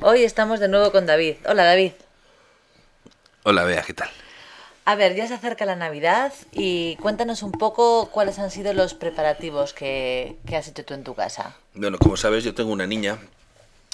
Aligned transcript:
Hoy 0.00 0.24
estamos 0.24 0.60
de 0.60 0.68
nuevo 0.68 0.90
con 0.90 1.06
David. 1.06 1.36
Hola 1.46 1.64
David. 1.64 1.92
Hola 3.44 3.64
Bea, 3.64 3.82
¿qué 3.82 3.94
tal? 3.94 4.10
A 4.84 4.96
ver, 4.96 5.14
ya 5.14 5.26
se 5.26 5.34
acerca 5.34 5.64
la 5.64 5.76
Navidad 5.76 6.32
y 6.52 6.96
cuéntanos 6.96 7.42
un 7.42 7.52
poco 7.52 8.10
cuáles 8.10 8.38
han 8.38 8.50
sido 8.50 8.74
los 8.74 8.92
preparativos 8.92 9.72
que, 9.72 10.36
que 10.46 10.56
has 10.56 10.68
hecho 10.68 10.84
tú 10.84 10.94
en 10.94 11.04
tu 11.04 11.14
casa. 11.14 11.56
Bueno, 11.74 11.98
como 11.98 12.16
sabes, 12.16 12.44
yo 12.44 12.54
tengo 12.54 12.70
una 12.70 12.86
niña, 12.86 13.18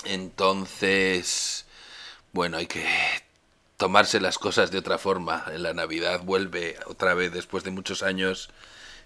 entonces, 0.05 1.66
bueno, 2.32 2.56
hay 2.56 2.66
que 2.66 2.84
tomarse 3.77 4.20
las 4.20 4.38
cosas 4.38 4.70
de 4.70 4.78
otra 4.78 4.98
forma. 4.98 5.45
En 5.52 5.62
la 5.62 5.74
Navidad 5.74 6.23
vuelve 6.24 6.77
otra 6.87 7.14
vez 7.14 7.32
después 7.32 7.62
de 7.62 7.70
muchos 7.70 8.02
años 8.02 8.51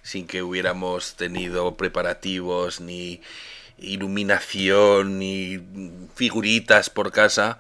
sin 0.05 0.27
que 0.27 0.43
hubiéramos 0.43 1.15
tenido 1.15 1.77
preparativos 1.77 2.81
ni 2.81 3.23
iluminación 3.79 5.19
ni 5.19 5.59
figuritas 6.15 6.91
por 6.91 7.11
casa. 7.11 7.59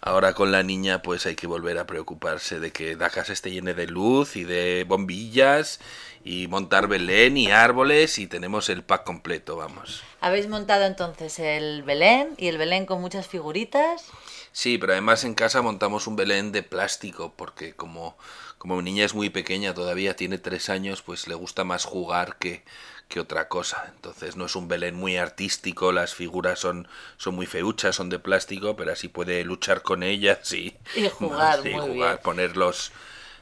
Ahora 0.00 0.34
con 0.34 0.52
la 0.52 0.62
niña 0.62 1.02
pues 1.02 1.26
hay 1.26 1.34
que 1.34 1.46
volver 1.46 1.78
a 1.78 1.86
preocuparse 1.86 2.60
de 2.60 2.70
que 2.70 2.96
la 2.96 3.10
casa 3.10 3.32
esté 3.32 3.50
llena 3.50 3.72
de 3.72 3.86
luz 3.86 4.36
y 4.36 4.44
de 4.44 4.84
bombillas 4.86 5.80
y 6.24 6.48
montar 6.48 6.88
Belén 6.88 7.36
y 7.36 7.50
árboles 7.50 8.18
y 8.18 8.26
tenemos 8.26 8.68
el 8.68 8.82
pack 8.82 9.04
completo, 9.04 9.56
vamos. 9.56 10.02
¿Habéis 10.20 10.48
montado 10.48 10.84
entonces 10.84 11.38
el 11.38 11.82
Belén 11.82 12.34
y 12.36 12.48
el 12.48 12.58
Belén 12.58 12.84
con 12.84 13.00
muchas 13.00 13.28
figuritas? 13.28 14.06
Sí, 14.52 14.78
pero 14.78 14.92
además 14.92 15.22
en 15.24 15.34
casa 15.34 15.62
montamos 15.62 16.06
un 16.06 16.16
Belén 16.16 16.50
de 16.50 16.62
plástico 16.62 17.34
porque 17.36 17.74
como, 17.74 18.16
como 18.58 18.76
mi 18.76 18.82
niña 18.82 19.04
es 19.04 19.14
muy 19.14 19.30
pequeña, 19.30 19.74
todavía 19.74 20.16
tiene 20.16 20.38
tres 20.38 20.68
años, 20.68 21.02
pues 21.02 21.28
le 21.28 21.34
gusta 21.34 21.62
más 21.62 21.84
jugar 21.84 22.38
que, 22.38 22.64
que 23.08 23.20
otra 23.20 23.48
cosa. 23.48 23.92
Entonces 23.94 24.36
no 24.36 24.46
es 24.46 24.56
un 24.56 24.68
Belén 24.68 24.94
muy 24.94 25.16
artístico, 25.16 25.92
las 25.92 26.14
figuras 26.14 26.58
son, 26.58 26.88
son 27.18 27.34
muy 27.34 27.46
feuchas, 27.46 27.96
son 27.96 28.08
de 28.08 28.18
plástico, 28.18 28.76
pero 28.76 28.92
así 28.92 29.08
puede 29.08 29.44
luchar 29.44 29.82
con 29.86 30.02
ellas 30.02 30.52
y, 30.52 30.76
Y 30.94 31.08
jugar, 31.08 31.60
y 31.66 31.70
muy 31.70 31.80
jugar, 31.94 32.10
bien. 32.16 32.18
poner 32.22 32.56
los, 32.58 32.92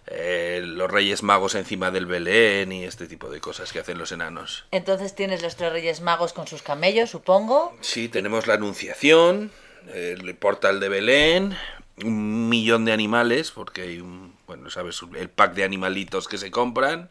eh, 0.06 0.62
los 0.64 0.88
Reyes 0.90 1.22
Magos 1.24 1.54
encima 1.56 1.90
del 1.90 2.06
Belén 2.06 2.70
y 2.70 2.84
este 2.84 3.06
tipo 3.08 3.30
de 3.30 3.40
cosas 3.40 3.72
que 3.72 3.80
hacen 3.80 3.98
los 3.98 4.12
enanos. 4.12 4.64
Entonces 4.70 5.14
tienes 5.16 5.42
los 5.42 5.56
tres 5.56 5.72
Reyes 5.72 6.00
Magos 6.02 6.32
con 6.32 6.46
sus 6.46 6.62
camellos, 6.62 7.10
supongo. 7.10 7.76
Sí, 7.80 8.08
tenemos 8.08 8.46
la 8.46 8.54
Anunciación, 8.54 9.50
el 9.92 10.34
portal 10.36 10.78
de 10.78 10.88
Belén, 10.90 11.56
un 12.04 12.48
millón 12.48 12.84
de 12.84 12.92
animales, 12.92 13.50
porque 13.50 13.82
hay 13.82 14.00
un, 14.00 14.36
bueno, 14.46 14.68
sabes, 14.70 15.00
el 15.16 15.30
pack 15.30 15.54
de 15.54 15.64
animalitos 15.64 16.28
que 16.28 16.38
se 16.38 16.50
compran, 16.50 17.10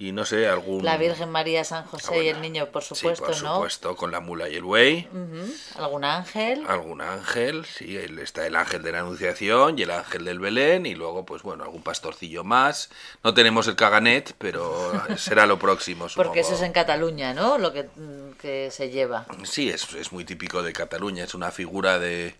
y 0.00 0.12
no 0.12 0.24
sé, 0.24 0.48
algún... 0.48 0.82
La 0.82 0.96
Virgen 0.96 1.28
María, 1.28 1.62
San 1.62 1.84
José 1.84 2.24
y 2.24 2.28
el 2.28 2.40
niño, 2.40 2.64
por 2.70 2.82
supuesto, 2.82 3.34
sí, 3.34 3.40
por 3.40 3.42
¿no? 3.42 3.54
supuesto, 3.56 3.96
con 3.96 4.10
la 4.10 4.20
mula 4.20 4.48
y 4.48 4.56
el 4.56 4.62
buey. 4.62 5.06
Ujú. 5.12 5.52
¿Algún 5.76 6.04
ángel? 6.04 6.64
Algún 6.66 7.02
ángel, 7.02 7.66
sí, 7.66 7.98
está 7.98 8.46
el 8.46 8.56
ángel 8.56 8.82
de 8.82 8.92
la 8.92 9.00
Anunciación 9.00 9.78
y 9.78 9.82
el 9.82 9.90
ángel 9.90 10.24
del 10.24 10.38
Belén, 10.38 10.86
y 10.86 10.94
luego, 10.94 11.26
pues 11.26 11.42
bueno, 11.42 11.64
algún 11.64 11.82
pastorcillo 11.82 12.44
más. 12.44 12.88
No 13.22 13.34
tenemos 13.34 13.66
el 13.68 13.76
caganet, 13.76 14.34
pero 14.38 14.90
será 15.18 15.44
lo 15.44 15.58
próximo, 15.58 16.06
Porque 16.16 16.40
eso 16.40 16.48
supongo. 16.52 16.62
es 16.62 16.66
en 16.66 16.72
Cataluña, 16.72 17.34
¿no? 17.34 17.58
Lo 17.58 17.74
que, 17.74 17.82
mm, 17.82 18.38
que 18.40 18.70
se 18.70 18.88
lleva. 18.88 19.26
Sí, 19.44 19.68
es, 19.68 19.92
es 19.92 20.12
muy 20.12 20.24
típico 20.24 20.62
de 20.62 20.72
Cataluña, 20.72 21.24
es 21.24 21.34
una 21.34 21.50
figura 21.50 21.98
de, 21.98 22.36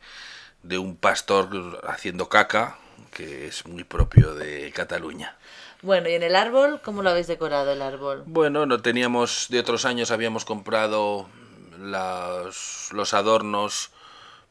de 0.62 0.78
un 0.78 0.97
pastor 0.97 1.83
haciendo 1.86 2.30
caca, 2.30 2.78
que 3.12 3.46
es 3.46 3.66
muy 3.66 3.84
propio 3.84 4.34
de 4.34 4.72
Cataluña. 4.72 5.36
Bueno, 5.82 6.08
¿y 6.08 6.14
en 6.14 6.22
el 6.22 6.36
árbol? 6.36 6.80
¿Cómo 6.84 7.02
lo 7.02 7.10
habéis 7.10 7.26
decorado 7.26 7.72
el 7.72 7.82
árbol? 7.82 8.22
Bueno, 8.26 8.66
no 8.66 8.82
teníamos, 8.82 9.46
de 9.48 9.60
otros 9.60 9.84
años 9.84 10.10
habíamos 10.10 10.44
comprado 10.44 11.28
las- 11.78 12.90
los 12.92 13.14
adornos, 13.14 13.90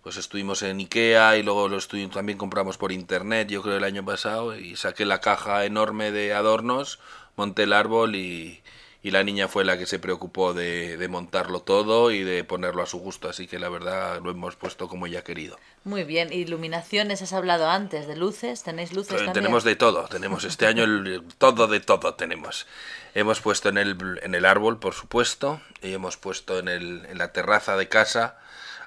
pues 0.01 0.17
estuvimos 0.17 0.61
en 0.63 0.79
Ikea 0.79 1.38
y 1.38 1.43
luego 1.43 1.67
los 1.67 1.88
también 1.88 2.38
compramos 2.38 2.77
por 2.77 2.91
internet, 2.91 3.49
yo 3.49 3.61
creo 3.61 3.77
el 3.77 3.83
año 3.83 4.03
pasado, 4.03 4.55
y 4.57 4.75
saqué 4.75 5.05
la 5.05 5.21
caja 5.21 5.65
enorme 5.65 6.11
de 6.11 6.33
adornos, 6.33 6.99
monté 7.35 7.63
el 7.63 7.73
árbol 7.73 8.15
y, 8.15 8.61
y 9.01 9.11
la 9.11 9.23
niña 9.23 9.47
fue 9.47 9.63
la 9.63 9.77
que 9.77 9.85
se 9.85 9.97
preocupó 9.97 10.53
de, 10.53 10.97
de 10.97 11.07
montarlo 11.07 11.61
todo 11.61 12.11
y 12.11 12.23
de 12.23 12.43
ponerlo 12.43 12.83
a 12.83 12.85
su 12.85 12.99
gusto, 12.99 13.29
así 13.29 13.47
que 13.47 13.57
la 13.57 13.69
verdad 13.69 14.19
lo 14.21 14.31
hemos 14.31 14.57
puesto 14.57 14.89
como 14.89 15.07
ella 15.07 15.19
ha 15.19 15.23
querido. 15.23 15.57
Muy 15.85 16.03
bien. 16.03 16.33
¿Iluminaciones 16.33 17.21
has 17.21 17.31
hablado 17.31 17.69
antes? 17.69 18.07
¿De 18.07 18.17
luces? 18.17 18.61
¿Tenéis 18.63 18.91
luces 18.93 19.13
Eh, 19.13 19.15
también? 19.17 19.33
Tenemos 19.33 19.63
de 19.63 19.75
todo, 19.77 20.07
tenemos 20.09 20.43
este 20.43 20.65
año 20.67 20.83
el- 20.83 21.23
todo 21.38 21.67
de 21.67 21.79
todo 21.79 22.15
tenemos. 22.15 22.67
Hemos 23.15 23.39
puesto 23.39 23.69
en 23.69 23.77
el, 23.77 24.19
en 24.21 24.35
el 24.35 24.45
árbol, 24.45 24.79
por 24.79 24.93
supuesto, 24.93 25.61
y 25.81 25.93
hemos 25.93 26.17
puesto 26.17 26.59
en, 26.59 26.67
el, 26.67 27.05
en 27.09 27.17
la 27.17 27.31
terraza 27.31 27.77
de 27.77 27.88
casa, 27.88 28.38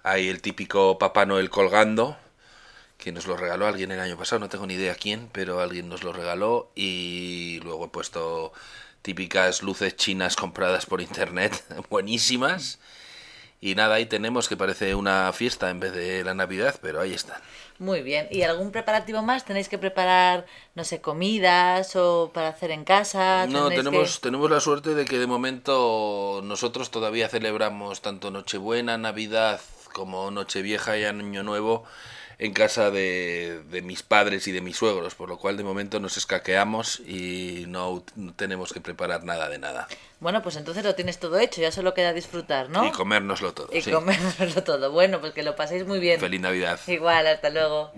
hay 0.02 0.28
el 0.28 0.42
típico 0.42 0.98
Papá 0.98 1.24
Noel 1.24 1.48
colgando, 1.48 2.18
que 2.98 3.12
nos 3.12 3.26
lo 3.26 3.36
regaló 3.36 3.66
alguien 3.66 3.90
el 3.92 3.98
año 4.00 4.16
pasado, 4.18 4.40
no 4.40 4.48
tengo 4.50 4.66
ni 4.66 4.74
idea 4.74 4.94
quién, 4.94 5.28
pero 5.32 5.60
alguien 5.60 5.88
nos 5.88 6.04
lo 6.04 6.12
regaló, 6.12 6.70
y 6.76 7.60
luego 7.64 7.86
he 7.86 7.88
puesto 7.88 8.52
típicas 9.02 9.62
luces 9.62 9.96
chinas 9.96 10.36
compradas 10.36 10.86
por 10.86 11.00
internet, 11.00 11.52
buenísimas. 11.90 12.78
Y 13.60 13.76
nada, 13.76 13.94
ahí 13.94 14.06
tenemos 14.06 14.48
que 14.48 14.56
parece 14.56 14.94
una 14.96 15.32
fiesta 15.32 15.70
en 15.70 15.78
vez 15.78 15.92
de 15.92 16.24
la 16.24 16.34
Navidad, 16.34 16.74
pero 16.82 17.00
ahí 17.00 17.12
están. 17.14 17.40
Muy 17.78 18.02
bien. 18.02 18.26
¿Y 18.30 18.42
algún 18.42 18.72
preparativo 18.72 19.22
más? 19.22 19.44
¿Tenéis 19.44 19.68
que 19.68 19.78
preparar, 19.78 20.46
no 20.74 20.82
sé, 20.82 21.00
comidas 21.00 21.94
o 21.94 22.32
para 22.34 22.48
hacer 22.48 22.72
en 22.72 22.84
casa? 22.84 23.46
No, 23.46 23.68
¿Tenéis 23.68 23.84
tenemos, 23.84 24.14
que- 24.18 24.22
tenemos 24.22 24.50
la 24.50 24.58
suerte 24.60 24.94
de 24.94 25.04
que 25.04 25.18
de 25.18 25.28
momento 25.28 26.40
nosotros 26.42 26.90
todavía 26.90 27.28
celebramos 27.28 28.02
tanto 28.02 28.32
Nochebuena, 28.32 28.98
Navidad 28.98 29.60
como 29.92 30.30
Nochevieja 30.32 30.96
y 30.98 31.04
Año 31.04 31.42
Nuevo 31.44 31.84
en 32.38 32.52
casa 32.52 32.90
de, 32.90 33.62
de 33.70 33.82
mis 33.82 34.02
padres 34.02 34.46
y 34.48 34.52
de 34.52 34.60
mis 34.60 34.76
suegros, 34.76 35.14
por 35.14 35.28
lo 35.28 35.38
cual 35.38 35.56
de 35.56 35.64
momento 35.64 36.00
nos 36.00 36.16
escaqueamos 36.16 37.00
y 37.00 37.64
no, 37.68 38.04
no 38.16 38.34
tenemos 38.34 38.72
que 38.72 38.80
preparar 38.80 39.24
nada 39.24 39.48
de 39.48 39.58
nada. 39.58 39.88
Bueno, 40.20 40.40
pues 40.42 40.56
entonces 40.56 40.84
lo 40.84 40.94
tienes 40.94 41.18
todo 41.18 41.38
hecho, 41.38 41.60
ya 41.60 41.72
solo 41.72 41.94
queda 41.94 42.12
disfrutar, 42.12 42.68
¿no? 42.70 42.86
Y 42.86 42.92
comérnoslo 42.92 43.54
todo. 43.54 43.68
Y 43.72 43.82
sí. 43.82 43.90
comérnoslo 43.90 44.62
todo. 44.62 44.92
Bueno, 44.92 45.20
pues 45.20 45.32
que 45.32 45.42
lo 45.42 45.56
paséis 45.56 45.84
muy 45.84 45.98
bien. 45.98 46.20
Feliz 46.20 46.40
Navidad. 46.40 46.78
Igual, 46.86 47.26
hasta 47.26 47.50
luego. 47.50 47.92